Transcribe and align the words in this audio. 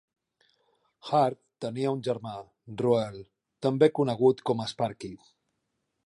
Harve 1.09 1.65
tenia 1.65 1.91
un 1.97 1.99
germà, 2.07 2.33
Ruel, 2.81 3.19
també 3.67 3.89
conegut 3.99 4.41
com 4.51 4.63
a 4.65 4.67
"Sparkie". 4.75 5.21